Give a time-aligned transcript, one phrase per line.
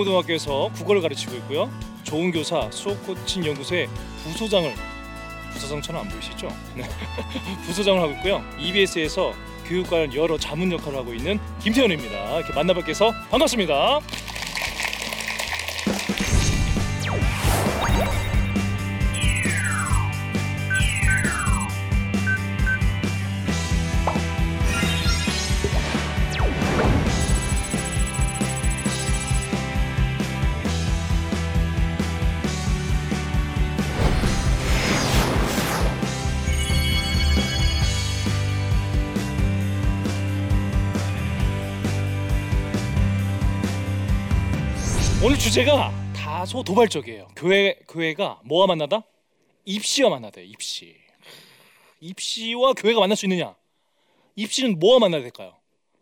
[0.00, 1.70] 배영고등학교에서 국어를 가르치고 있고요.
[2.02, 3.88] 좋은 교사 수업 코칭 연구소의
[4.24, 4.72] 부소장을
[5.52, 6.48] 부소장처럼 안 보이시죠?
[6.74, 6.84] 네.
[7.66, 8.42] 부소장을 하고 있고요.
[8.58, 9.34] EBS에서
[9.66, 12.38] 교육 관련 여러 자문 역할을 하고 있는 김태현입니다.
[12.38, 14.00] 이렇게 만나뵙게 해서 반갑습니다.
[45.50, 47.26] 주제가 다소 도발적이에요.
[47.34, 49.02] 교회 교회가 뭐와 만나다?
[49.64, 50.40] 입시와 만나다.
[50.40, 50.94] 입시.
[51.98, 53.56] 입시와 교회가 만날 수 있느냐?
[54.36, 55.56] 입시는 뭐와 만나야 될까요?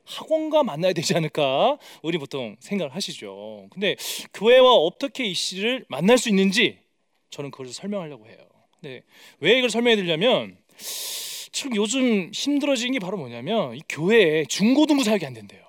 [0.04, 1.78] 학원과 만나야 되지 않을까?
[2.02, 3.68] 우리 보통 생각을 하시죠.
[3.70, 3.96] 근데
[4.34, 6.80] 교회와 어떻게 입시를 만날 수 있는지
[7.30, 8.36] 저는 그걸 설명하려고 해요.
[8.78, 9.02] 근데
[9.40, 15.32] 왜 이걸 설명해 드리냐면 지금 요즘 힘들어진 게 바로 뭐냐면 이 교회에 중고등부 사역이 안
[15.32, 15.62] 된대요.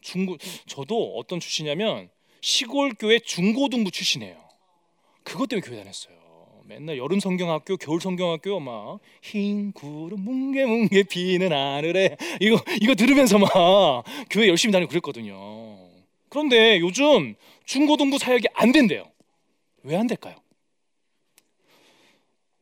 [0.00, 2.10] 중고 저도 어떤 출신이냐면
[2.48, 4.36] 시골 교회 중고등부 출신이에요.
[5.22, 6.14] 그것 때문에 교회 다녔어요.
[6.66, 13.38] 맨날 여름 성경학교, 겨울 성경학교 막 흰 구름 뭉게 뭉게 비는 하늘에 이거 이거 들으면서
[13.38, 13.48] 막
[14.28, 15.88] 교회 열심히 다니고 그랬거든요.
[16.28, 17.34] 그런데 요즘
[17.64, 19.10] 중고등부 사역이 안 된대요.
[19.82, 20.34] 왜 안 될까요?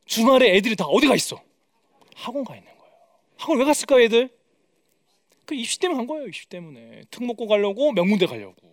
[0.04, 1.42] 주말에 애들이 다 어디 가 있어?
[2.14, 2.94] 학원 가 있는 거예요.
[3.36, 4.28] 학원 왜 갔을까 애들?
[5.44, 6.28] 그 입시 때문에 간 거예요.
[6.28, 8.71] 입시 때문에 특목고 가려고 명문대 가려고.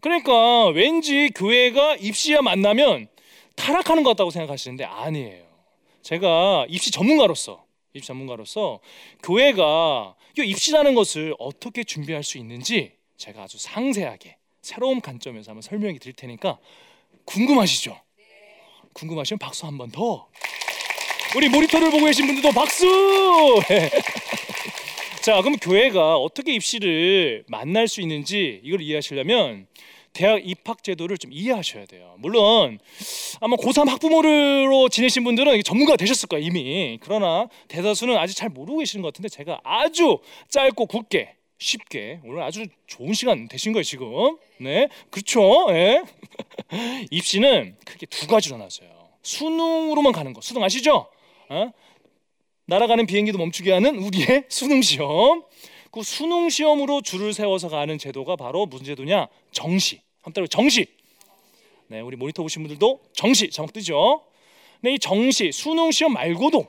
[0.00, 3.08] 그러니까 왠지 교회가 입시와 만나면
[3.56, 5.44] 타락하는 것 같다고 생각하시는데 아니에요.
[6.02, 8.80] 제가 입시 전문가로서 입시 전문가로서
[9.22, 15.98] 교회가 이 입시라는 것을 어떻게 준비할 수 있는지 제가 아주 상세하게 새로운 관점에서 한번 설명해
[15.98, 16.58] 드릴 테니까
[17.24, 18.00] 궁금하시죠?
[18.92, 20.28] 궁금하시면 박수 한 번 더.
[21.36, 22.86] 우리 모니터를 보고 계신 분들도 박수.
[25.28, 29.66] 자, 그럼 교회가 어떻게 입시를 만날 수 있는지 이걸 이해하시려면
[30.14, 32.14] 대학 입학 제도를 좀 이해하셔야 돼요.
[32.16, 32.78] 물론
[33.38, 36.98] 아마 고3 학부모로 지내신 분들은 전문가가 되셨을 거예요 이미.
[37.02, 40.18] 그러나 대다수는 아직 잘 모르고 계시는 것 같은데 제가 아주
[40.48, 44.38] 짧고 굵게 쉽게 오늘 아주 좋은 시간 되신 거예요 지금.
[44.56, 45.66] 네, 그렇죠.
[45.68, 46.04] 네.
[47.12, 48.88] 입시는 크게 두 가지로 나눠져요.
[49.20, 50.40] 수능으로만 가는 거.
[50.40, 51.06] 수능 아시죠?
[51.50, 51.70] 어?
[52.68, 55.42] 날아가는 비행기도 멈추게 하는 우리의 수능 시험.
[55.90, 59.28] 그 수능 시험으로 줄을 세워서 가는 제도가 바로 무슨 제도냐?
[59.52, 60.02] 정시.
[60.20, 60.86] 한따로 정시.
[61.86, 64.22] 네, 우리 모니터 보신 분들도 정시 자막 뜨죠.
[64.82, 66.66] 네, 이 정시 수능 시험 말고도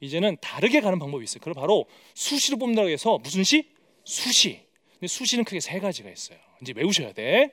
[0.00, 1.40] 이제는 다르게 가는 방법이 있어요.
[1.40, 1.84] 그걸 바로
[2.14, 3.68] 수시로 뽑는다고 해서 무슨 시?
[4.04, 4.58] 수시.
[4.94, 6.38] 근데 수시는 크게 세 가지가 있어요.
[6.62, 7.52] 이제 외우셔야 돼.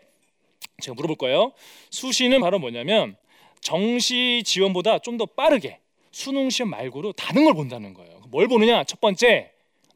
[0.82, 1.52] 제가 물어볼 거예요.
[1.90, 3.18] 수시는 바로 뭐냐면
[3.60, 5.80] 정시 지원보다 좀 더 빠르게
[6.12, 8.22] 수능 시험 말고도 다른 걸 본다는 거예요.
[8.30, 8.84] 뭘 보느냐?
[8.84, 9.52] 첫 번째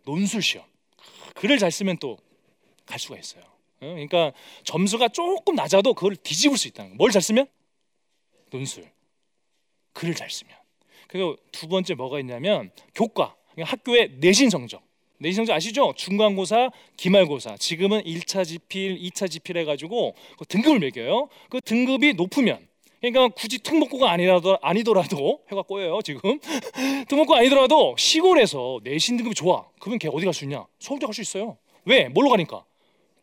[0.06, 0.66] 논술 시험.
[1.36, 2.18] 글을 잘 쓰면 또
[2.86, 3.44] 갈 수가 있어요.
[3.80, 4.32] 그러니까
[4.64, 6.98] 점수가 조금 낮아도 그걸 뒤집을 수 있다는 거예요.
[6.98, 7.48] 뭘잘 쓰면?
[8.50, 8.90] 논술.
[9.94, 10.56] 글을 잘 쓰면.
[11.08, 13.36] 그리고 두 번째 뭐가 있냐면 교과.
[13.52, 14.82] 그러니까 학교의 내신 성적.
[15.20, 15.94] 내신 성적 아시죠?
[15.96, 17.58] 중간고사, 기말고사.
[17.58, 21.30] 지금은 1차 지필, 2차 지필 해가지고 그 등급을 매겨요.
[21.50, 22.68] 그 등급이 높으면
[23.04, 26.40] 그러니까 굳이 특목고가 아니라도 아니더라도 해가 꼬여요 지금.
[27.10, 29.66] 특목고 아니더라도 시골에서 내신 등급이 좋아.
[29.82, 30.66] 그러면 걔 어디 갈 수 있냐?
[30.80, 31.58] 서울대 갈 수 있어요.
[31.84, 32.08] 왜?
[32.08, 32.64] 뭘로 가니까?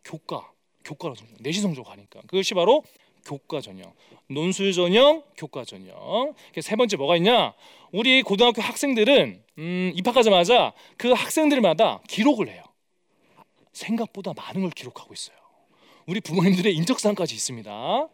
[0.05, 0.50] 교과.
[0.85, 2.21] 교과로 내신 성적 가니까.
[2.27, 2.85] 그것이 바로
[3.25, 3.91] 교과 전형.
[4.29, 6.35] 논술 전형 교과 전형.
[6.61, 7.55] 세 번째 뭐가 있냐?
[7.91, 12.62] 우리 고등학교 학생들은 음, 입학하자마자 그 학생들마다 기록을 해요.
[13.73, 15.37] 생각보다 많은 걸 기록하고 있어요
[16.06, 18.08] 우리 부모님들의 인적사항까지 있습니다.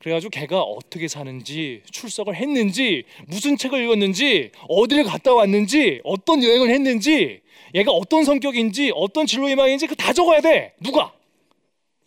[0.00, 7.40] 그래가지고 걔가 어떻게 사는지 출석을 했는지 무슨 책을 읽었는지 어디를 갔다 왔는지 어떤 여행을 했는지
[7.74, 10.74] 얘가 어떤 성격인지 어떤 진로 희망인지 그 다 적어야 돼.
[10.80, 11.12] 누가?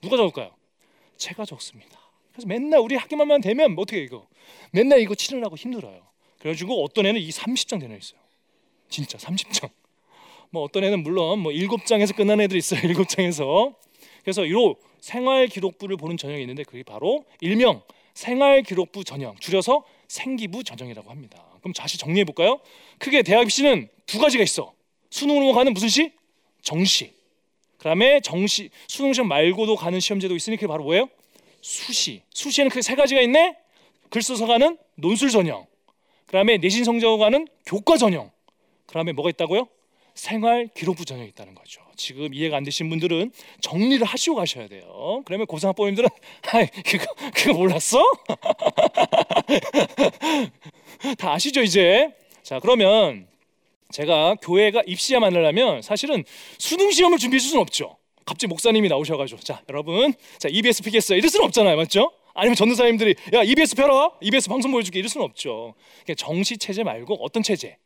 [0.02, 0.52] 누가 적을까요?
[1.18, 1.98] 제가 적습니다.
[2.34, 4.28] 그래서 맨날 우리 학교만 되면 뭐 어떻게 이거
[4.72, 6.02] 맨날 이거 치느라고 힘들어요.
[6.40, 8.20] 그래가지고 어떤 애는 이 30장 되어 있어요.
[8.90, 9.70] 진짜 30장.
[10.50, 12.82] 뭐 어떤 애는 물론 뭐 7장에서 끝난 애들 있어요.
[12.84, 13.74] 7장에서.
[14.24, 17.84] 그래서 요 생활 기록부를 보는 전형이 있는데 그게 바로 일명
[18.16, 21.46] 생활 기록부 전형 줄여서 생기부 전형이라고 합니다.
[21.60, 22.60] 그럼 다시 정리해 볼까요?
[22.98, 24.74] 크게 대학 입시는 두 가지가 있어.
[25.12, 26.12] 수능으로 가는 무슨 시?
[26.64, 27.14] 정시.
[27.78, 31.08] 그다음에 정시 수능 시험 말고도 가는 시험제도 있으니 그게 바로 뭐예요?
[31.62, 32.24] 수시.
[32.34, 33.56] 수시에는 크게 세 가지가 있네.
[34.10, 35.68] 글 써서 가는 논술 전형.
[36.26, 38.32] 그다음에 내신 성적으로 가는 교과 전형.
[38.88, 39.68] 그다음에 뭐가 있다고요?
[40.16, 41.82] 생활 기록부 전형이 있다는 거죠.
[41.98, 43.32] 지금 이해가 안 되신 분들은
[43.62, 45.22] 정리를 하시고 가셔야 돼요.
[45.26, 46.10] 그러면 고등학부님들은
[46.54, 48.00] 아이 그거 그거 몰랐어?
[51.20, 52.10] 다 아시죠 이제?
[52.44, 53.28] 자 그러면
[53.92, 56.24] 제가 교회가 입시야 만나려면 사실은
[56.58, 57.98] 수능 시험을 준비해 줄 수는 없죠.
[58.26, 62.12] 갑자기 목사님이 나오셔가지고 자 여러분 자 EBS 피겠어요 이럴 수는 없잖아요 맞죠?
[62.34, 65.76] 아니면 전도사님들이 야 EBS 펴라 EBS 방송 보여줄게 이럴 수는 없죠.
[66.18, 67.78] 정시 체제 말고 어떤 체제?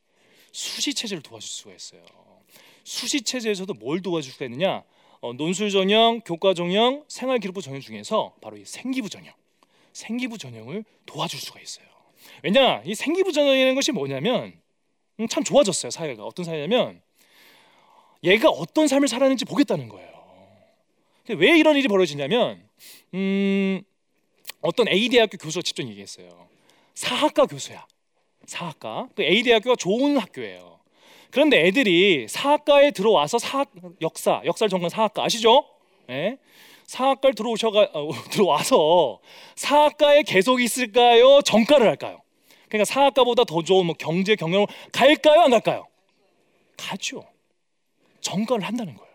[0.52, 2.04] 수시 체제를 도와줄 수가 있어요.
[2.84, 4.84] 수시 체제에서도 뭘 도와줄 수가 있느냐?
[5.22, 9.34] 어, 논술 전형, 교과 전형, 생활 기록부 전형 중에서 바로 이 생기부 전형,
[9.94, 11.86] 생기부 전형을 도와줄 수가 있어요.
[12.44, 12.82] 왜냐?
[12.86, 14.54] 이 생기부 전형이라는 것이 뭐냐면
[15.20, 17.02] 음, 참 좋아졌어요 사회가 어떤 사회냐면
[18.24, 20.10] 얘가 어떤 삶을 살았는지 보겠다는 거예요.
[21.30, 22.68] 왜 이런 일이 벌어지냐면
[23.14, 23.82] 음,
[24.62, 26.48] 어떤 A 대학교 교수가 직접 얘기했어요.
[26.96, 27.86] 사학과 교수야.
[28.50, 29.08] 사학과.
[29.16, 30.80] 그 A 대학교가 좋은 학교예요.
[31.32, 33.70] 그런데 애들이 사학과에 들어와서 사학
[34.02, 35.66] 역사, 역사를 전공한 사학과 아시죠?
[36.08, 36.38] 네?
[36.88, 39.20] 사학과를 들어오셔가 어, 들어와서
[39.56, 41.42] 사학과에 계속 있을까요?
[41.44, 42.22] 전과를 할까요?
[42.68, 45.42] 그러니까 사학과보다 더 좋은 뭐 경제 경영을 갈까요?
[45.42, 45.88] 안 갈까요?
[46.78, 47.24] 가죠.
[48.22, 49.14] 전과를 한다는 거예요.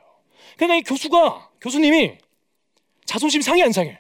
[0.57, 2.19] 그러니까 이 교수가 교수님이
[3.05, 3.99] 자존심 상해 안 상해?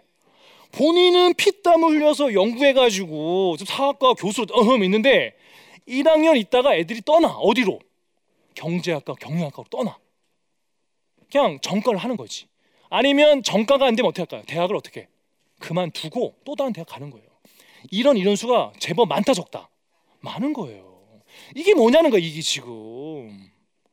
[0.77, 5.37] 본인은 피땀 흘려서 연구해가지고 사학과 교수로 어흠 있는데
[5.87, 7.79] 1학년 있다가 애들이 떠나 어디로?
[8.55, 9.99] 경제학과 경영학과로 떠나.
[11.31, 12.47] 그냥 전과를 하는 거지.
[12.91, 14.43] 아니면 전과가 안 되면 어떻게 할까요?
[14.47, 15.09] 대학을 어떻게?
[15.61, 17.27] 그만두고 또 다른 대학 가는 거예요.
[17.91, 19.69] 이런 이런 수가 제법 많다 적다
[20.21, 21.23] 많은 거예요.
[21.55, 23.51] 이게 뭐냐는 거야 이게 지금.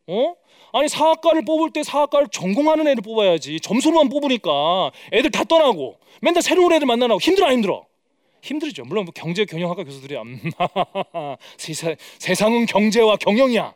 [0.08, 0.36] 어?
[0.74, 6.72] 아니 사학과를 뽑을 때 사학과를 전공하는 애를 뽑아야지 점수로만 뽑으니까 애들 다 떠나고 맨날 새로운
[6.74, 7.86] 애들 만나고 힘들어 안 힘들어?
[8.42, 8.84] 힘들죠.
[8.86, 10.40] 물론 뭐 경제 경영학과 교수들이 음,
[11.58, 13.74] 세상, 세상은 경제와 경영이야.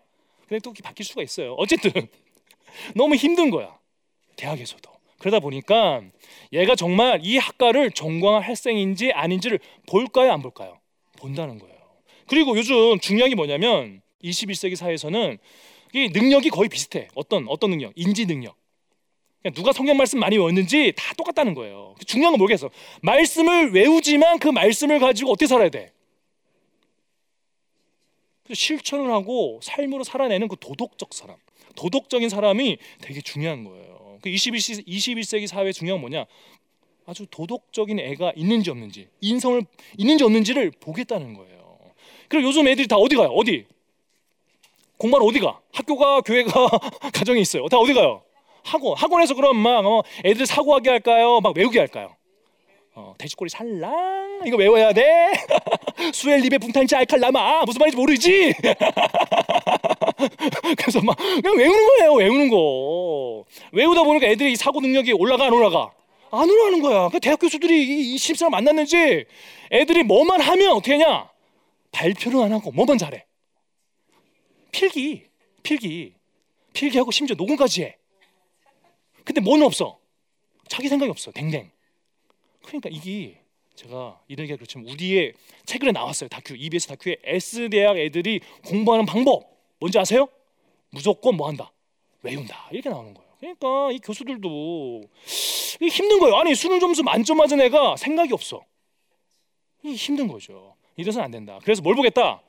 [0.47, 1.53] 근데 또 바뀔 수가 있어요.
[1.53, 1.91] 어쨌든
[2.95, 3.77] 너무 힘든 거야.
[4.35, 4.89] 대학에서도.
[5.19, 6.01] 그러다 보니까
[6.51, 10.79] 얘가 정말 이 학과를 전공할 학생인지 아닌지를 볼까요, 안 볼까요?
[11.17, 11.75] 본다는 거예요.
[12.27, 15.37] 그리고 요즘 중요한 게 뭐냐면 21세기 사회에서는
[15.95, 17.07] 이 능력이 거의 비슷해.
[17.15, 17.93] 어떤 어떤 능력?
[17.95, 18.57] 인지 능력.
[19.53, 21.95] 누가 성경 말씀 많이 외웠는지 다 똑같다는 거예요.
[22.05, 22.69] 중요한 건 뭐겠어?
[23.01, 25.93] 말씀을 외우지만 그 말씀을 가지고 어떻게 살아야 돼?
[28.51, 31.37] 실천을 하고 삶으로 살아내는 그 도덕적 사람,
[31.77, 34.19] 도덕적인 사람이 되게 중요한 거예요.
[34.21, 36.25] 그 21시, 21세기 사회 중요한 뭐냐?
[37.05, 39.63] 아주 도덕적인 애가 있는지 없는지, 인성을
[39.97, 41.79] 있는지 없는지를 보겠다는 거예요.
[42.27, 43.29] 그리고 요즘 애들이 다 어디 가요?
[43.29, 43.65] 어디?
[44.97, 45.59] 공부하러 어디 가?
[45.73, 46.51] 학교가 교회가
[47.13, 47.67] 가정에 있어요.
[47.67, 48.21] 다 어디 가요?
[48.63, 48.95] 학원.
[48.97, 51.39] 학원에서 그럼 막 어, 애들 사고하게 할까요?
[51.41, 52.15] 막 외우게 할까요?
[52.95, 55.33] 어, 돼지꼬리 살랑 이거 외워야 돼.
[56.13, 58.53] 수엘 리베 붕탄치 알칼라마 무슨 말인지 모르지.
[60.77, 62.13] 그래서 막 그냥 외우는 거예요.
[62.13, 63.43] 외우는 거.
[63.73, 65.91] 외우다 보니까 애들이 사고 능력이 올라가 안 올라가?
[66.31, 67.09] 안 올라가는 거야.
[67.09, 69.25] 그 대학 교수들이 이 신입사람 만났는지
[69.71, 71.29] 애들이 뭐만 하면 어떻게 하냐?
[71.91, 73.25] 발표를 안 하고 뭐만 잘해.
[74.75, 75.23] 필기,
[75.63, 76.13] 필기,
[76.73, 77.97] 필기하고 심지어 녹음까지 해.
[79.23, 79.97] 근데 뭐는 없어.
[80.67, 81.31] 자기 생각이 없어.
[81.31, 81.71] 댕댕.
[82.61, 83.39] 그러니까 이게
[83.75, 85.33] 제가 이런 게 그렇지만 우리의
[85.65, 86.27] 최근에 나왔어요.
[86.27, 90.27] 다큐 EBS 다큐에 S 대학 애들이 공부하는 방법 뭔지 아세요?
[90.89, 91.71] 무조건 뭐 한다.
[92.23, 92.67] 외운다.
[92.71, 93.29] 이렇게 나오는 거예요.
[93.39, 95.03] 그러니까 이 교수들도
[95.89, 96.35] 힘든 거예요.
[96.35, 98.61] 아니 수능 점수 만점 맞은 애가 생각이 없어.
[99.83, 100.75] 이 힘든 거죠.
[100.97, 101.59] 이래서는 안 된다.
[101.63, 102.41] 그래서 뭘 보겠다?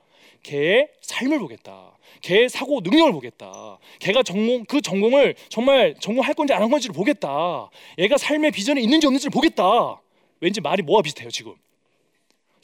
[0.46, 1.98] 걔의 삶을 보겠다.
[2.22, 3.78] 걔의 사고 능력을 보겠다.
[3.98, 7.68] 걔가 전공 그 전공을 정말 전공할 건지 안한 건지를 보겠다.
[7.98, 10.00] 얘가 삶의 비전이 있는지 없는지를 보겠다.
[10.40, 11.54] 왠지 말이 뭐와 비슷해요 지금?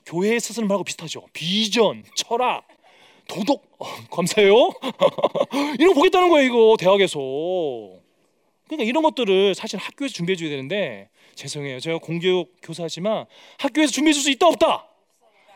[0.07, 1.27] 교회에 쓰는 말하고 비슷하죠.
[1.33, 2.67] 비전, 철학,
[3.27, 3.65] 도덕.
[3.81, 4.55] 어, 감사해요.
[5.79, 7.19] 이런 거 보겠다는 거예요 이거 대학에서.
[8.69, 11.81] 그러니까 이런 것들을 사실 학교에서 준비해 줘야 되는데 죄송해요.
[11.81, 13.27] 제가 공교육 교사지만
[13.59, 14.87] 학교에서 준비해 줄 수 있다 없다?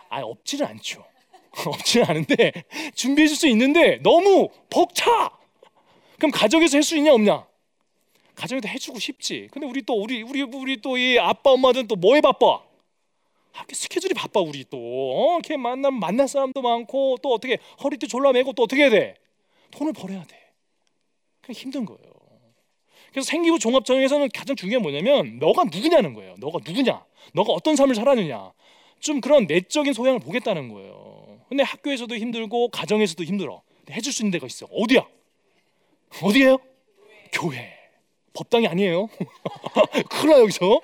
[0.09, 1.05] 아 없지는 않죠.
[1.67, 2.53] 없지는 않은데
[2.95, 5.31] 준비해 줄 수 있는데 너무 벅차.
[6.19, 7.47] 그럼 가정에서 할 수 있냐 없냐?
[8.35, 9.49] 가정에도 해주고 싶지.
[9.51, 12.61] 근데 우리 또 우리 우리 우리 또 이 아빠 엄마들은 또 뭐에 바빠?
[13.53, 14.77] 학교 스케줄이 바빠 우리 또.
[14.79, 19.17] 어, 이렇게 만나면 만날 사람도 많고 또 어떻게 허리띠 졸라매고 또 어떻게 해야 돼?
[19.71, 20.37] 돈을 벌어야 돼.
[21.41, 22.01] 그 힘든 거예요.
[23.13, 26.35] 그래서 생기부 종합 전형에서는 가장 중요한 뭐냐면 너가 누구냐는 거예요.
[26.39, 27.03] 너가 누구냐?
[27.33, 28.53] 너가 어떤 삶을 살았느냐?
[29.01, 31.26] 좀 그런 내적인 소양을 보겠다는 거예요.
[31.49, 33.63] 근데 학교에서도 힘들고 가정에서도 힘들어.
[33.91, 34.67] 해줄 수 있는 데가 있어.
[34.67, 35.07] 어디야?
[36.23, 36.59] 어디예요?
[37.33, 37.73] 교회.
[38.33, 39.09] 법당이 아니에요.
[40.11, 40.81] 큰일 나 여기서.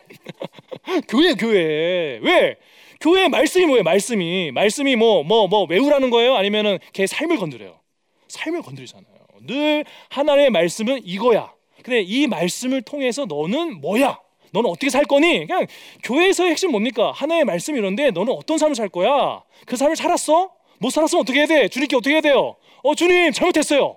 [1.09, 2.19] 교회 교회.
[2.23, 2.57] 왜?
[3.01, 3.83] 교회 말씀이 뭐예요?
[3.83, 6.37] 말씀이 말씀이 뭐 뭐 뭐 외우라는 거예요?
[6.37, 7.81] 아니면은 걔 삶을 건드려요.
[8.29, 9.13] 삶을 건드리잖아요.
[9.43, 11.53] 늘 하나님의 말씀은 이거야.
[11.83, 14.21] 근데 이 말씀을 통해서 너는 뭐야?
[14.53, 15.47] 너는 어떻게 살 거니?
[15.47, 15.67] 그냥
[16.05, 17.11] 교회에서의 핵심 뭡니까?
[17.13, 19.43] 하나의 말씀 이런데 너는 어떤 삶을 살 거야?
[19.67, 20.53] 그 삶을 살았어?
[20.79, 21.69] 못 살았으면 어떻게 해야 돼?
[21.69, 22.57] 주님께 어떻게 해야 돼요?
[22.83, 23.97] 어 주님 잘못했어요.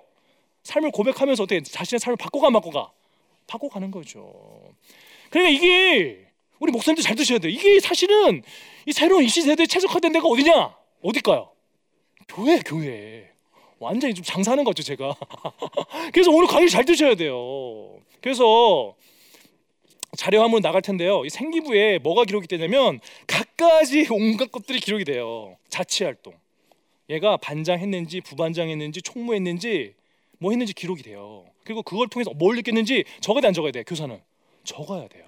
[0.62, 2.90] 삶을 고백하면서 어떻게 자신의 삶을 바꿔가 바꿔가
[3.46, 4.32] 바꿔가는 거죠.
[5.30, 6.26] 그러니까 이게
[6.58, 7.52] 우리 목사님들 잘 드셔야 돼요.
[7.52, 8.42] 이게 사실은
[8.86, 10.74] 이 새로운 이 시대에 최적화된 데가 어디냐?
[11.02, 11.50] 어딜까요?
[12.28, 13.30] 교회, 교회.
[13.78, 15.14] 완전히 좀 장사하는 거죠, 제가.
[16.12, 17.98] 그래서 오늘 강의 잘 드셔야 돼요.
[18.22, 18.94] 그래서
[20.16, 21.24] 자료 한번 나갈 텐데요.
[21.24, 25.56] 이 생기부에 뭐가 기록이 되냐면 각가지 온갖 것들이 기록이 돼요.
[25.68, 26.34] 자치 활동.
[27.08, 29.94] 얘가 반장했는지 부반장했는지 총무했는지
[30.38, 31.44] 뭐 했는지 기록이 돼요.
[31.64, 33.82] 그리고 그걸 통해서 뭘 느꼈는지 적어야 돼, 안 적어야 돼?
[33.84, 34.20] 교사는
[34.64, 35.24] 적어야 돼요.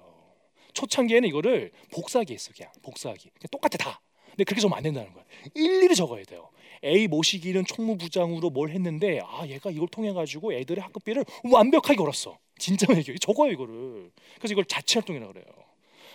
[0.73, 3.21] 초창기에는 이거를 복사하기 했어, 그냥 복사하기.
[3.21, 4.01] 그냥 똑같아 다.
[4.31, 5.23] 근데 그렇게 적으면 안 된다는 거야.
[5.55, 6.49] 일일이 적어야 돼요.
[6.83, 12.37] A 모시기는 총무부장으로 뭘 했는데 아 얘가 이걸 통해 가지고 애들의 학급비를 완벽하게 걸었어.
[12.59, 13.17] 진짜 얘기해.
[13.19, 14.11] 적어요 이거를.
[14.37, 15.45] 그래서 이걸 자치활동이라고 그래요.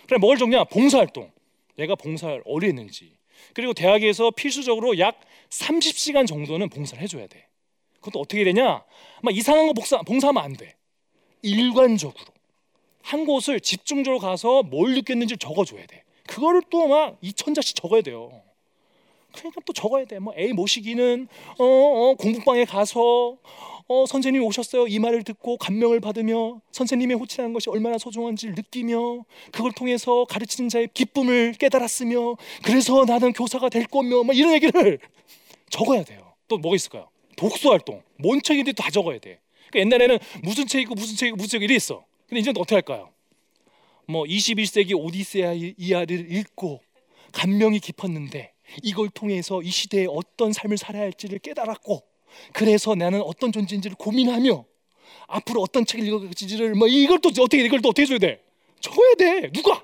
[0.07, 0.63] 그래 뭘 적냐?
[0.65, 1.31] 봉사활동.
[1.79, 3.17] 얘가 봉사를 어리 했는지.
[3.53, 7.47] 그리고 대학에서 필수적으로 약 30시간 정도는 봉사를 해줘야 돼.
[7.99, 8.83] 그것도 어떻게 되냐?
[9.21, 10.75] 막 이상한 거 봉사, 봉사하면 안 돼.
[11.41, 12.25] 일관적으로
[13.01, 16.03] 한 곳을 집중적으로 가서 뭘 느꼈는지 적어줘야 돼.
[16.27, 18.31] 그거를 또 막 2천자씩 적어야 돼요.
[19.33, 20.17] 그러니까 또 적어야 돼.
[20.19, 21.27] 뭐 A 모시기는
[21.59, 23.37] 어, 어 공부방에 가서
[23.87, 24.87] 어, 선생님이 오셨어요.
[24.87, 30.87] 이 말을 듣고 감명을 받으며 선생님의 호칭하는 것이 얼마나 소중한지를 느끼며 그걸 통해서 가르치는 자의
[30.91, 34.97] 기쁨을 깨달았으며 그래서 나는 교사가 될 거며 뭐 이런 얘기를
[35.69, 36.33] 적어야 돼요.
[36.47, 37.09] 또 뭐가 있을까요?
[37.37, 38.01] 독서 활동.
[38.17, 39.39] 뭔 책인지 다 적어야 돼.
[39.69, 42.03] 그러니까 옛날에는 무슨 책이고 무슨 책이고 무슨 책 이래 있어.
[42.27, 43.09] 근데 이제는 어떻게 할까요?
[44.07, 46.81] 뭐 21세기 오디세아 이하를 읽고
[47.33, 48.51] 감명이 깊었는데
[48.81, 52.14] 이걸 통해서 이 시대에 어떤 삶을 살아야 할지를 깨달았고
[52.53, 54.65] 그래서 나는 어떤 존재인지를 고민하며
[55.27, 58.41] 앞으로 어떤 책을 읽어갈지를 뭐 이걸 또 어떻게 이걸 또 어떻게 해줘야 돼?
[58.79, 59.51] 적어야 돼.
[59.51, 59.83] 누가?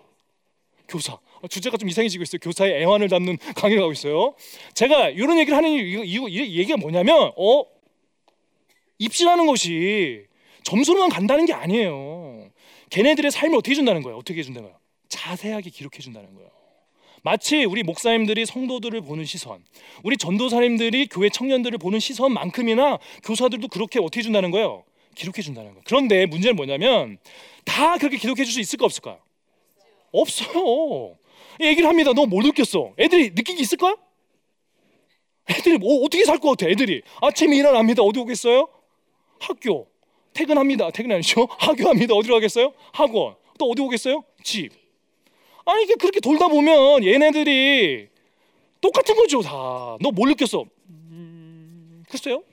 [0.87, 1.13] 교사.
[1.13, 2.39] 어, 주제가 좀 이상해지고 있어요.
[2.39, 4.35] 교사의 애환을 담는 강의를 하고 있어요.
[4.73, 7.63] 제가 이런 얘기를 하는 이유, 이유, 이 얘기가 뭐냐면, 어
[8.99, 10.25] 입시라는 것이
[10.63, 12.49] 점수로만 간다는 게 아니에요.
[12.91, 14.17] 걔네들의 삶을 어떻게 해준다는 거예요?
[14.17, 14.79] 어떻게 해준다는 거예요?
[15.09, 16.49] 자세하게 기록해 준다는 거예요.
[17.23, 19.63] 마치 우리 목사님들이 성도들을 보는 시선,
[20.03, 24.83] 우리 전도사님들이 교회 청년들을 보는 시선만큼이나 교사들도 그렇게 어떻게 준다는 거예요?
[25.15, 25.81] 기록해 준다는 거예요.
[25.85, 27.19] 그런데 문제는 뭐냐면
[27.63, 29.19] 다 그렇게 기록해 줄 수 있을까 없을까?
[30.11, 31.15] 없어요.
[31.61, 32.11] 얘기를 합니다.
[32.13, 32.93] 너 뭘 느꼈어?
[32.97, 33.95] 애들이 느낀 게 있을까?
[35.49, 36.69] 애들이 뭐 어떻게 살 것 같아?
[36.69, 38.01] 애들이 아침에 일어납니다.
[38.03, 38.67] 어디 오겠어요?
[39.39, 39.87] 학교.
[40.33, 40.89] 퇴근합니다.
[40.91, 41.47] 퇴근 아니죠?
[41.59, 42.15] 학교합니다.
[42.15, 42.73] 어디로 가겠어요?
[42.93, 43.35] 학원.
[43.59, 44.23] 또 어디 오겠어요?
[44.43, 44.71] 집.
[45.65, 48.07] 아니 이게 그렇게 돌다 보면 얘네들이
[48.81, 49.51] 똑같은 거죠 다.
[50.01, 50.65] 너 뭘 느꼈어?
[50.89, 52.43] 음, 글쎄요.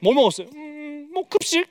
[0.00, 0.48] 뭐 먹었어요?
[0.54, 1.66] 음, 뭐 급식.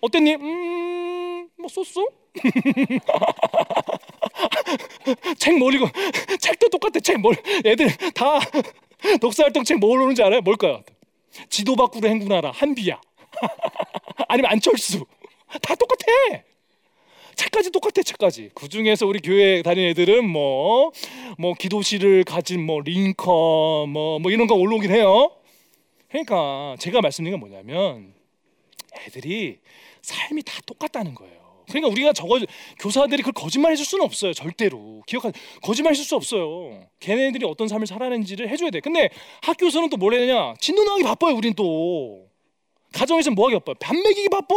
[0.00, 0.34] 어땠니?
[0.34, 2.00] 음, 뭐 소스?
[5.38, 5.88] 책뭘 읽어?
[6.40, 7.00] 책도 똑같아.
[7.00, 7.36] 책 뭘?
[7.64, 8.38] 애들 다
[9.20, 10.40] 독서활동 책뭘 오는지 알아요?
[10.40, 10.82] 뭘까요?
[11.48, 12.50] 지도 밖으로 행군하라.
[12.50, 13.00] 한비야.
[14.28, 15.04] 아니면 안철수.
[15.62, 16.04] 다 똑같아.
[17.36, 18.50] 책까지 똑같아 책까지.
[18.54, 20.92] 그 중에서 우리 교회 다니는 애들은 뭐뭐
[21.38, 25.30] 뭐 기도실을 가진 뭐 링컨 뭐뭐 뭐 이런 거 올라오긴 해요.
[26.08, 28.14] 그러니까 제가 말씀드린 건 뭐냐면
[29.06, 29.58] 애들이
[30.02, 31.34] 삶이 다 똑같다는 거예요.
[31.66, 32.38] 그러니까 우리가 저거
[32.78, 35.02] 교사들이 그걸 거짓말해 줄 수는 없어요 절대로.
[35.06, 36.86] 기억하 거짓말해 줄 수 없어요.
[37.00, 38.80] 걔네들이 어떤 삶을 살아내는지를 해줘야 돼.
[38.80, 39.08] 근데
[39.42, 40.54] 학교에서는 또 뭘 해야 되냐?
[40.60, 42.28] 진도 나가기 바빠요 우린 또.
[42.92, 43.74] 가정에서는 뭐 하기 바빠요?
[43.80, 44.54] 밥 먹이기 바빠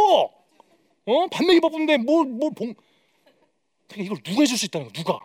[1.08, 1.26] 어?
[1.28, 2.74] 반맥이 바쁜데 뭘 뭘 봉?
[3.88, 4.92] 그러니까 이걸 누가 해줄 수 있다는 거?
[4.92, 5.18] 누가?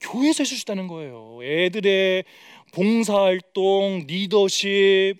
[0.00, 1.40] 교회에서 해줄 수 있다는 거예요.
[1.42, 2.24] 애들의
[2.72, 5.16] 봉사 활동, 리더십,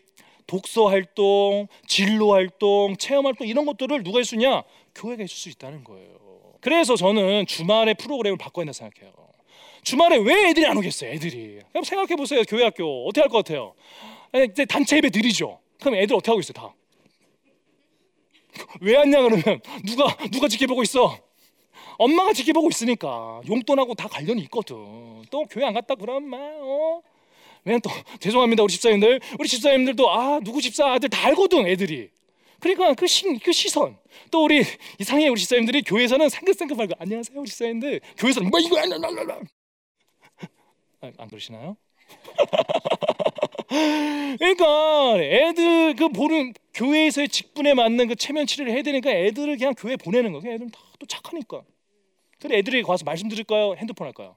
[0.47, 4.63] 독서 활동, 진로 활동, 체험 활동 이런 것들을 누가 해주냐?
[4.95, 6.15] 교회가 해줄 수 있다는 거예요.
[6.61, 9.13] 그래서 저는 주말에 프로그램을 바꿔야 된다 생각해요.
[9.83, 11.11] 주말에 왜 애들이 안 오겠어요?
[11.11, 11.59] 애들이.
[11.71, 12.43] 그럼 생각해 보세요.
[12.49, 13.75] 교회 학교 어떻게 할 것 같아요?
[14.69, 15.59] 단체 예배 드리죠.
[15.81, 16.53] 그럼 애들 어떻게 하고 있어요?
[16.53, 16.75] 다.
[18.81, 21.19] 왜 왔냐 그러면 누가 누가 지켜보고 있어?
[21.99, 24.77] 엄마가 지켜보고 있으니까 용돈하고 다 관련이 있거든.
[25.31, 27.03] 또 교회 안 갔다 그러면 막 어?
[27.65, 32.11] 왜냐면 또 죄송합니다 우리 집사님들 우리 집사님들도 아 누구 집사 아들 다 알거든 애들이.
[32.61, 33.99] 그러니까 그, 시, 그 시선
[34.31, 34.63] 또 우리
[34.99, 39.47] 이상해 우리 집사님들이 교회에서는 상긋상긋하고 안녕하세요 우리 집사님들 교회에서는 뭐 이거 안 안
[41.19, 41.77] 안 그러시나요?
[44.39, 49.97] 그러니까 애들 그 보는 교회에서의 직분에 맞는 그 체면 치료를 해야 되니까 애들을 그냥 교회
[49.97, 50.41] 보내는 거.
[50.41, 51.63] 그냥 애들 다또 착하니까.
[52.41, 53.75] 근데 애들이 가서 말씀 드릴까요?
[53.79, 54.37] 핸드폰 할까요?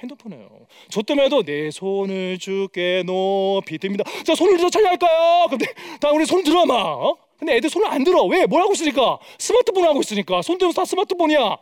[0.00, 0.48] 핸드폰이에요.
[0.90, 4.04] 저 때문에도 내 손을 주께 높이 듭니다.
[4.24, 5.48] 자 손을 들어 찬양할까요?
[5.50, 5.66] 근데
[6.00, 6.76] 다 우리 손 들어 막.
[6.76, 7.16] 어?
[7.38, 8.24] 근데 애들 손을 안 들어.
[8.24, 8.46] 왜?
[8.46, 9.18] 뭘 하고 있으니까?
[9.38, 10.42] 스마트폰 하고 있으니까.
[10.42, 11.56] 손 들면 다 스마트폰이야.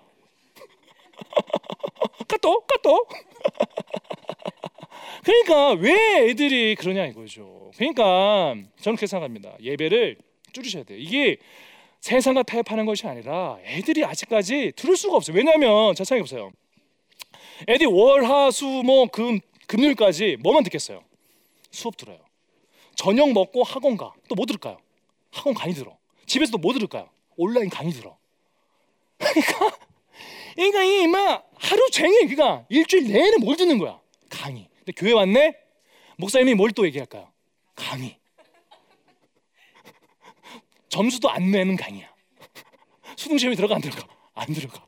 [2.28, 3.08] 까똑 까똑.
[5.24, 7.70] 그러니까 왜 애들이 그러냐 이거죠.
[7.76, 9.54] 그러니까 저는 그렇게 생각합니다.
[9.60, 10.18] 예배를
[10.52, 10.98] 줄이셔야 돼요.
[10.98, 11.36] 이게
[12.00, 15.36] 세상과 타협하는 것이 아니라 애들이 아직까지 들을 수가 없어요.
[15.36, 16.52] 왜냐하면 자 생각해 보세요.
[17.68, 21.02] 애들이 월화수목금 금요일까지 뭐만 듣겠어요?
[21.70, 22.18] 수업 들어요.
[22.94, 24.12] 저녁 먹고 학원 가.
[24.28, 24.78] 또 뭐 들을까요?
[25.32, 25.96] 학원 강의 들어.
[26.26, 27.08] 집에서도 뭐 들을까요?
[27.36, 28.16] 온라인 강의 들어.
[29.18, 29.76] 그러니까
[30.56, 34.00] 그러니까 이막 하루 종일 그러니까 일주일 내내 뭘 듣는 거야?
[34.30, 34.68] 강의.
[34.78, 35.54] 근데 교회 왔네?
[36.16, 37.30] 목사님이 뭘 또 얘기할까요?
[37.74, 38.16] 강의.
[40.88, 42.08] 점수도 안 내는 강의야.
[43.16, 44.06] 수능 시험에 들어가 안 들어가?
[44.34, 44.84] 안 들어가.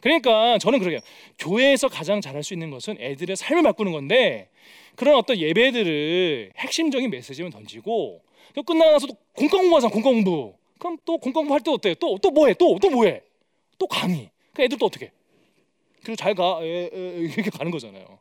[0.00, 1.00] 그러니까 저는 그러게요.
[1.38, 4.50] 교회에서 가장 잘할 수 있는 것은 애들의 삶을 바꾸는 건데
[4.94, 8.22] 그런 어떤 예배들을 핵심적인 메시지만 던지고
[8.54, 10.54] 또 끝나고 나서 또 공과 공부하잖아 공과 공부.
[10.78, 11.94] 그럼 또 공과 공부 할 때 어때?
[11.94, 12.54] 또 또 뭐해?
[12.54, 13.22] 또 또 뭐해?
[13.78, 14.30] 또 강의.
[14.56, 15.12] 그 애들 또 어떻게?
[16.02, 16.60] 그리고 잘 가.
[16.62, 18.18] 에, 에, 이렇게 가는 거잖아요.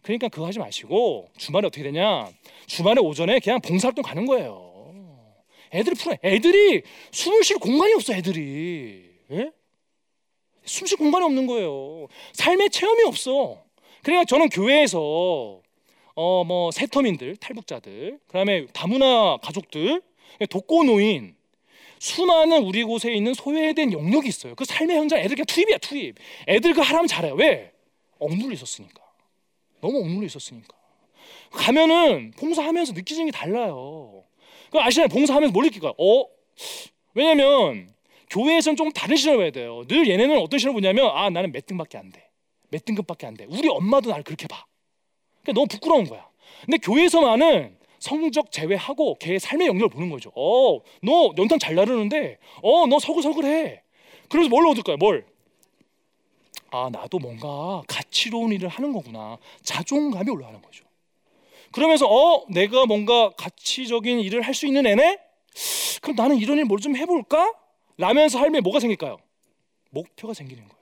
[0.00, 2.30] 그러니까 그거 하지 마시고 주말에 어떻게 되냐?
[2.66, 4.94] 주말에 오전에 그냥 봉사활동 가는 거예요.
[5.74, 6.16] 애들이 풀어.
[6.24, 8.14] 애들이 숨을 쉴 공간이 없어.
[8.14, 9.10] 애들이.
[9.32, 9.52] 예?
[10.64, 12.06] 숨쉴 공간이 없는 거예요.
[12.32, 13.62] 삶의 체험이 없어.
[14.02, 15.60] 그러니까 저는 교회에서
[16.14, 20.00] 어뭐 세터민들, 탈북자들, 그다음에 다문화 가족들,
[20.48, 21.34] 독거노인
[22.00, 24.54] 수많은 우리 곳에 있는 소외된 영역이 있어요.
[24.54, 26.16] 그 삶의 현장 애들 그냥 투입이야 투입.
[26.48, 27.34] 애들 그 하라면 잘해요.
[27.34, 27.72] 왜?
[28.18, 29.02] 억눌려 있었으니까.
[29.82, 30.76] 너무 억눌려 있었으니까.
[31.50, 34.24] 가면은 봉사하면서 느끼는 게 달라요.
[34.70, 35.08] 그 아시나요?
[35.08, 35.92] 봉사하면서 뭘 느낄까요?
[35.98, 36.26] 어?
[37.12, 37.92] 왜냐면
[38.30, 39.84] 교회에서는 좀 다른 시선을 봐야 돼요.
[39.86, 42.26] 늘 얘네는 어떤 시선을 보냐면 아 나는 몇 등밖에 안 돼.
[42.70, 43.44] 몇 등급밖에 안 돼.
[43.46, 44.64] 우리 엄마도 나를 그렇게 봐.
[45.42, 46.26] 그러니까 너무 부끄러운 거야.
[46.64, 50.32] 근데 교회에서만은 성적 제외하고 걔의 삶의 영역을 보는 거죠.
[50.34, 53.82] 어, 너 연탄 잘 나르는데, 어, 너 서글서글해.
[54.28, 54.96] 그래서 뭘 얻을까요?
[54.96, 55.26] 뭘?
[56.72, 59.38] 아, 나도 뭔가 가치로운 일을 하는 거구나.
[59.62, 60.84] 자존감이 올라가는 거죠.
[61.72, 65.18] 그러면서 어, 내가 뭔가 가치적인 일을 할 수 있는 애네?
[66.00, 67.52] 그럼 나는 이런 일 뭘 좀 해볼까?
[67.98, 69.18] 라면서 삶에 뭐가 생길까요?
[69.90, 70.80] 목표가 생기는 거예요.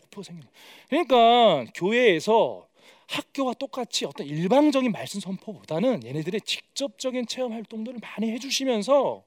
[0.00, 1.06] 목표가 생기는 거예요.
[1.08, 2.66] 그러니까 교회에서
[3.14, 9.22] 학교와 똑같이 어떤 일방적인 말씀 선포보다는 얘네들의 직접적인 체험 활동들을 많이 해주시면서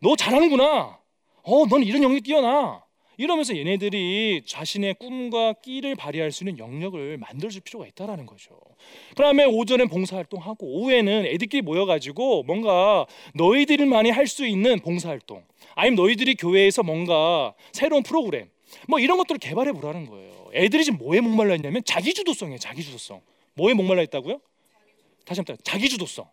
[0.00, 0.98] 너 잘하는구나.
[1.42, 2.84] 어, 넌 이런 영역이 뛰어나.
[3.18, 8.60] 이러면서 얘네들이 자신의 꿈과 끼를 발휘할 수 있는 영역을 만들어줄 필요가 있다라는 거죠.
[9.10, 16.82] 그다음에 오전에 봉사활동하고 오후에는 애들끼리 모여가지고 뭔가 너희들만이 할 수 있는 봉사활동, 아니면 너희들이 교회에서
[16.82, 18.50] 뭔가 새로운 프로그램,
[18.88, 20.50] 뭐 이런 것들을 개발해 보라는 거예요.
[20.54, 22.58] 애들이 지금 뭐에 목말라 있냐면 자기 주도성이에요.
[22.58, 23.20] 자기 주도성.
[23.54, 24.40] 뭐에 목말라 있다고요?
[25.24, 26.28] 다시 한번 자기 주도성.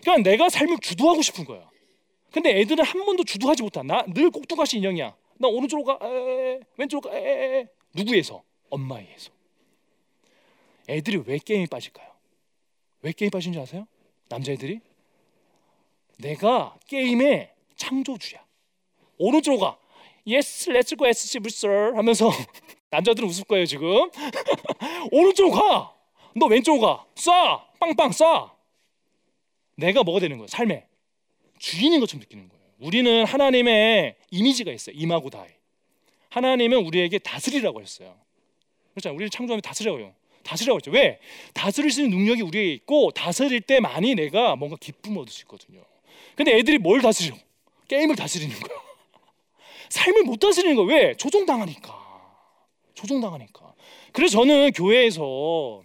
[0.00, 1.68] 그러니까 내가 삶을 주도하고 싶은 거야.
[2.30, 5.16] 근데 애들은 한 번도 주도하지 못한 나 늘 꼭두가시 인형이야.
[5.40, 7.22] 나 오른쪽으로 가, 에, 왼쪽으로 가, 에,
[7.60, 7.68] 에.
[7.94, 8.42] 누구에서?
[8.70, 9.30] 엄마에서.
[10.88, 12.08] 애들이 왜 게임에 빠질까요?
[13.02, 13.86] 왜 게임에 빠진지 아세요?
[14.28, 14.80] 남자애들이?
[16.18, 18.44] 내가 게임의 창조주야.
[19.18, 19.78] 오른쪽으로 가.
[20.28, 22.30] Yes, let's go SC 불설 하면서
[22.90, 24.10] 남자들은 웃을 거예요 지금.
[25.10, 25.94] 오른쪽으로 가.
[26.36, 27.06] 너 왼쪽으로 가.
[27.14, 27.62] 쏴.
[27.80, 28.50] 빵빵 쏴.
[29.76, 30.46] 내가 뭐가 되는 거야?
[30.48, 30.84] 삶의
[31.58, 32.62] 주인인 것처럼 느끼는 거예요.
[32.78, 34.94] 우리는 하나님의 이미지가 있어요.
[34.98, 35.48] 임하고 다해.
[36.28, 38.14] 하나님은 우리에게 다스리라고 했어요.
[38.92, 39.16] 그렇잖아요.
[39.16, 40.14] 우리를 창조하면 다스려요.
[40.42, 40.90] 다스리라고 했죠.
[40.90, 41.20] 왜?
[41.54, 45.80] 다스릴 수 있는 능력이 우리에게 있고 다스릴 때만이 내가 뭔가 기쁨을 얻을 수 있거든요.
[46.34, 47.34] 근데 애들이 뭘 다스려?
[47.88, 48.87] 게임을 다스리는 거야.
[49.90, 50.86] 삶을 못 다스리는 거야.
[50.86, 51.14] 왜?
[51.14, 52.08] 조종당하니까.
[52.94, 53.74] 조종당하니까.
[54.12, 55.82] 그래서 저는 교회에서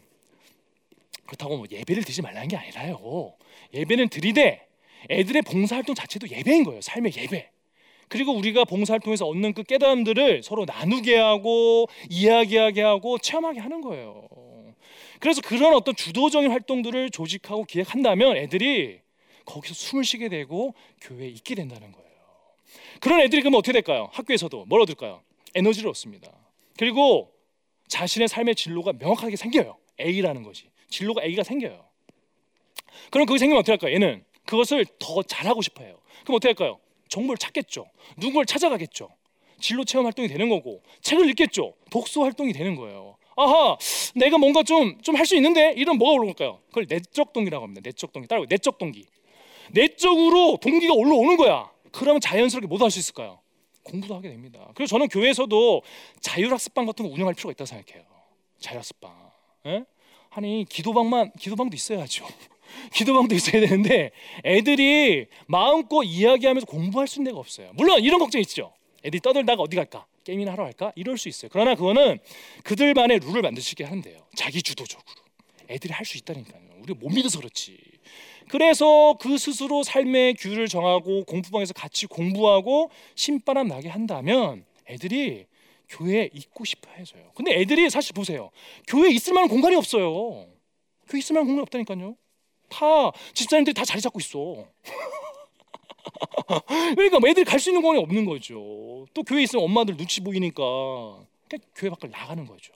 [1.26, 3.34] 그렇다고 뭐 예배를 드리지 말라는 게 아니라요.
[3.74, 4.68] 예배는 드리되
[5.10, 6.82] 애들의 봉사활동 자체도 예배인 거예요.
[6.82, 7.50] 삶의 예배.
[8.08, 14.28] 그리고 우리가 봉사활동에서 얻는 그 깨달음들을 서로 나누게 하고 이야기하게 하고 체험하게 하는 거예요.
[15.20, 19.00] 그래서 그런 어떤 주도적인 활동들을 조직하고 기획한다면 애들이
[19.46, 22.13] 거기서 숨을 쉬게 되고 교회에 있게 된다는 거예요.
[23.00, 24.10] 그런 애들이 그러면 어떻게 될까요?
[24.14, 25.22] 학교에서도 뭘 얻을까요?
[25.56, 26.32] 에너지를 얻습니다.
[26.78, 27.32] 그리고
[27.88, 29.78] 자신의 삶의 진로가 명확하게 생겨요.
[30.00, 30.66] A라는 것이.
[30.90, 31.86] 진로가 A가 생겨요.
[33.12, 33.94] 그럼 그게 생기면 어떻게 할까요?
[33.94, 36.00] 얘는 그것을 더 잘하고 싶어 해요.
[36.24, 36.80] 그럼 어떻게 할까요?
[37.10, 37.86] 정보를 찾겠죠.
[38.18, 39.10] 누구를 찾아가겠죠.
[39.60, 41.74] 진로 체험 활동이 되는 거고 책을 읽겠죠.
[41.92, 43.16] 독서 활동이 되는 거예요.
[43.36, 43.78] 아하,
[44.16, 46.60] 내가 뭔가 좀 좀 할 수 있는데 이런 뭐가 올라올까요?
[46.68, 47.82] 그걸 내적 동기라고 합니다.
[47.84, 48.28] 내적 동기.
[48.28, 49.06] 따라고 내적 동기.
[49.72, 51.72] 내적으로 동기가 올라오는 거야.
[51.94, 53.40] 그러면 자연스럽게 뭐할수 있을까요?
[53.84, 54.68] 공부도 하게 됩니다.
[54.76, 55.82] 그래서 저는 교회에서도
[56.22, 58.06] 자율학습방 같은 거 운영할 필요가 있다고 생각해요.
[58.60, 59.32] 자율학습방.
[59.68, 59.86] 예?
[60.32, 62.26] 아니 기도방만 기도방도 있어야죠.
[62.94, 64.12] 기도방도 있어야 되는데
[64.44, 67.72] 애들이 마음껏 이야기하면서 공부할 수 있는 데가 없어요.
[67.76, 68.74] 물론 이런 걱정 있죠.
[69.06, 70.06] 애들이 떠들다가 어디 갈까?
[70.24, 70.92] 게임이나 하러 갈까?
[70.96, 71.50] 이럴 수 있어요.
[71.54, 72.18] 그러나 그거는
[72.64, 74.26] 그들만의 룰을 만드시게 하는데요.
[74.36, 75.06] 자기 주도적으로
[75.70, 76.62] 애들이 할 수 있다니까요.
[76.82, 77.78] 우리가 못 믿어서 그렇지.
[78.50, 85.46] 그래서 그 스스로 삶의 규를 정하고 공부방에서 같이 공부하고 신바람 나게 한다면 애들이
[85.90, 87.32] 교회에 있고 싶어 해서요.
[87.36, 88.50] 근데 애들이 사실 보세요.
[88.88, 90.48] 교회에 있을 만한 공간이 없어요.
[91.08, 92.16] 교회 있을 만한 공간이 없다니까요.
[92.70, 94.66] 다 집사님들이 다 자리 잡고 있어.
[96.96, 99.06] 그러니까 뭐 애들이 갈 수 있는 공간이 없는 거죠.
[99.14, 100.62] 또 교회 에 있으면 엄마들 눈치 보이니까
[101.48, 102.74] 그냥 교회 밖을 나가는 거죠.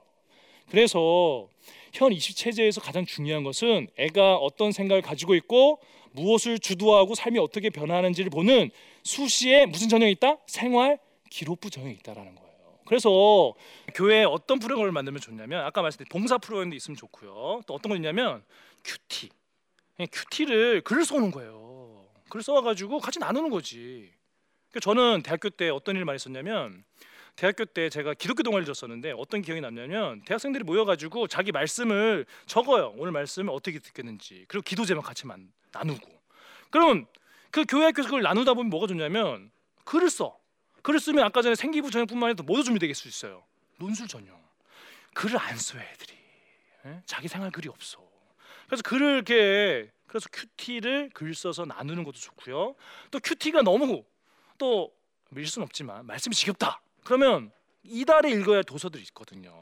[0.70, 1.48] 그래서
[1.94, 5.80] 현 입시 체제에서 가장 중요한 것은 애가 어떤 생각을 가지고 있고
[6.12, 8.72] 무엇을 주도하고 삶이 어떻게 변하는지를 보는
[9.04, 10.38] 수시에 무슨 전형이 있다?
[10.48, 12.48] 생활 기록부 전형이 있다라는 거예요.
[12.86, 13.54] 그래서
[13.94, 17.62] 교회에 어떤 프로그램을 만들면 좋냐면 아까 말씀드린 봉사 프로그램도 있으면 좋고요.
[17.68, 18.44] 또 어떤 거 있냐면
[18.84, 19.30] 큐티.
[20.12, 22.06] 큐티를 글을 써놓은 거예요.
[22.30, 24.12] 글을 써가지고 같이 나누는 거지.
[24.70, 26.84] 그러니까 저는 대학교 때 어떤 일을 많이 했었냐면
[27.38, 32.94] 대학교 때 제가 기독교 동아리를 줬었는데 어떤 기억이 남냐면 대학생들이 모여가지고 자기 말씀을 적어요.
[32.98, 35.26] 오늘 말씀을 어떻게 듣겠는지 그리고 기도 제목 같이
[35.72, 36.22] 나누고.
[36.70, 37.06] 그럼
[37.52, 39.52] 그 교회 학교에서 그걸 나누다 보면 뭐가 좋냐면
[39.86, 40.38] 글을 써.
[40.82, 43.44] 글을 쓰면 아까 전에 생기부 전형뿐만 아니라 모두 준비되게 수 있어요.
[43.78, 44.36] 논술 전형.
[45.14, 46.14] 글을 안 써요 애들이.
[46.86, 47.02] 에?
[47.06, 48.00] 자기 생활 글이 없어.
[48.66, 52.76] 그래서 글을 이렇게 그래서 큐티를 글 써서 나누는 것도 좋고요.
[53.12, 54.04] 또 큐티가 너무
[54.58, 54.98] 또
[55.30, 56.82] 밀 수는 없지만 말씀이 지겹다.
[57.08, 59.54] 그러면 이달에 읽어야 할 도서들이 있거든요.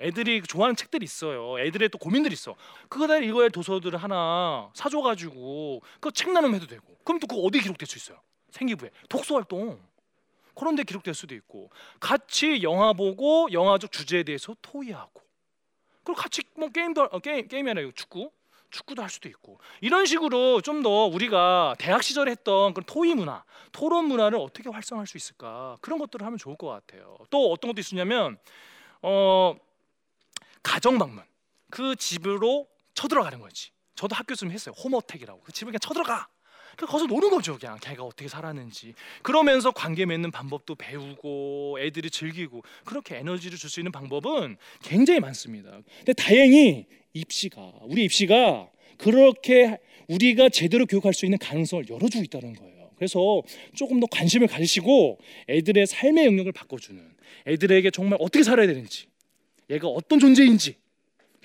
[0.00, 1.58] 애들이 좋아하는 책들이 있어요.
[1.58, 2.54] 애들의 또 고민들이 있어.
[2.88, 6.96] 그거다 읽어야 할 도서들을 하나 사줘가지고 그 책 나눔해도 되고.
[7.02, 8.20] 그럼 또 그거 어디 기록될 수 있어요?
[8.50, 9.80] 생기부에 독서 활동.
[10.54, 15.20] 그런데 기록될 수도 있고 같이 영화 보고 영화적 주제에 대해서 토의하고
[16.04, 18.30] 그리고 같이 뭐 게임도 어, 게임 게임이 아니라 축구
[18.70, 23.42] 축구도 할 수도 있고 이런 식으로 좀 더 우리가 대학 시절에 했던 그런 토의 문화,
[23.72, 27.16] 토론 문화를 어떻게 활성화할 수 있을까 그런 것들을 하면 좋을 것 같아요.
[27.30, 28.38] 또 어떤 것도 있으냐면
[29.02, 29.56] 어
[30.62, 31.24] 가정 방문
[31.70, 33.70] 그 집으로 쳐들어가는 거지.
[33.94, 34.74] 저도 학교 좀 했어요.
[34.76, 36.28] 홈어택이라고 그 집을 그냥 쳐들어가.
[36.76, 37.58] 그 거기서 노는 거죠.
[37.58, 38.94] 그냥 걔가 어떻게 살았는지.
[39.22, 45.80] 그러면서 관계 맺는 방법도 배우고 애들이 즐기고 그렇게 에너지를 줄 수 있는 방법은 굉장히 많습니다.
[45.98, 52.90] 근데 다행히 입시가 우리 입시가 그렇게 우리가 제대로 교육할 수 있는 가능성을 열어주고 있다는 거예요.
[52.96, 53.42] 그래서
[53.74, 57.02] 조금 더 관심을 가지시고 애들의 삶의 영역을 바꿔주는
[57.46, 59.06] 애들에게 정말 어떻게 살아야 되는지
[59.70, 60.76] 얘가 어떤 존재인지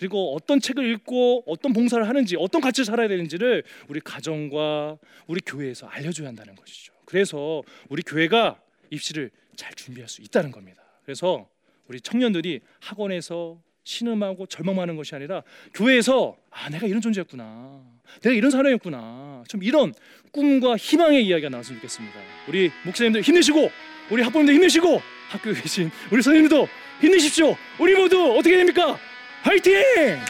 [0.02, 5.86] 그리고 어떤 책을 읽고 어떤 봉사를 하는지 어떤 가치를 살아야 되는지를 우리 가정과 우리 교회에서
[5.86, 6.92] 알려줘야 한다는 것이죠.
[7.06, 8.60] 그래서 우리 교회가
[8.90, 10.82] 입시를 잘 준비할 수 있다는 겁니다.
[11.06, 11.48] 그래서
[11.88, 15.44] 우리 청년들이 학원에서 신음하고 절망하는 것이 아니라
[15.76, 17.84] 교회에서 아 내가 이런 존재였구나.
[18.24, 19.44] 내가 이런 사람이었구나.
[19.48, 19.94] 좀 이런
[20.32, 22.20] 꿈과 희망의 이야기가 나왔으면 좋겠습니다.
[22.48, 23.70] 우리 목사님들 힘내시고
[24.10, 26.68] 우리 학부모님들 힘내시고 학교에 계신 우리 선생님도
[27.02, 27.56] 힘내십시오.
[27.80, 28.98] 우리 모두 어떻게 됩니까
[29.44, 30.22] 화이팅!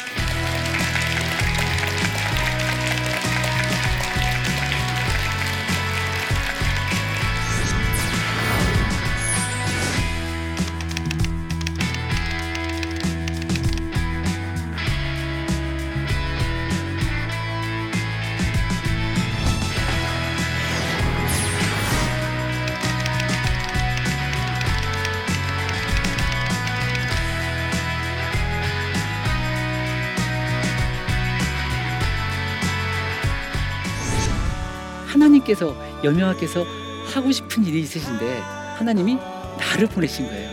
[35.52, 36.66] 하나님께서 여명하께서
[37.14, 38.40] 하고 싶은 일이 있으신데
[38.78, 39.18] 하나님이
[39.58, 40.50] 나를 보내신 거예요.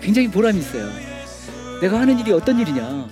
[0.00, 0.88] 굉장히 보람이 있어요.
[1.80, 3.08] 내가 하는 일이 어떤 일이냐?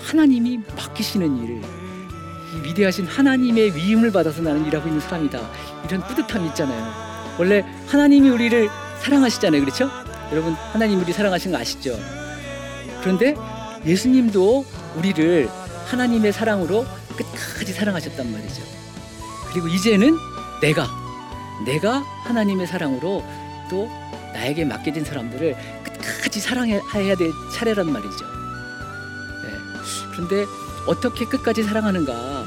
[0.00, 5.38] 하나님이 맡기시는 일을 이 위대하신 하나님의 위임을 받아서 나는 일하고 있는 사람이다.
[5.86, 7.36] 이런 뿌듯함이 있잖아요.
[7.38, 8.68] 원래 하나님이 우리를
[9.02, 9.60] 사랑하시잖아요.
[9.60, 9.90] 그렇죠?
[10.32, 11.98] 여러분 하나님 우리 사랑하신 거 아시죠?
[13.00, 13.34] 그런데
[13.86, 14.64] 예수님도
[14.96, 15.48] 우리를
[15.86, 16.84] 하나님의 사랑으로
[17.16, 18.62] 끝까지 사랑하셨단 말이죠.
[19.52, 20.16] 그리고 이제는
[20.60, 20.88] 내가
[21.64, 23.24] 내가 하나님의 사랑으로
[23.70, 23.90] 또
[24.32, 28.24] 나에게 맡겨진 사람들을 끝까지 사랑해야 될 차례란 말이죠.
[29.44, 29.52] 네.
[30.12, 30.44] 그런데
[30.86, 32.46] 어떻게 끝까지 사랑하는가?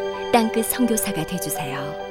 [0.31, 2.10] 땅끝 선교사가 되주세요.